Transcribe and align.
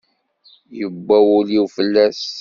Yewwa 0.77 1.17
wul-iw 1.27 1.65
fell-as. 1.75 2.21